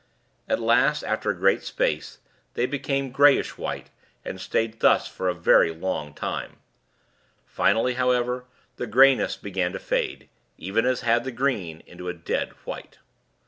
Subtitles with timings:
[0.49, 2.17] At last, after a great space,
[2.55, 3.91] they became greyish white,
[4.25, 6.57] and stayed thus for a very long time.
[7.45, 8.45] Finally, however,
[8.77, 10.27] the greyness began to fade,
[10.57, 12.97] even as had the green, into a dead white.